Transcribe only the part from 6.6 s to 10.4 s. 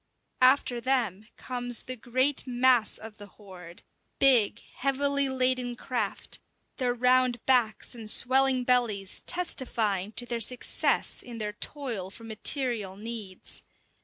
their round backs and swelling bellies testifying to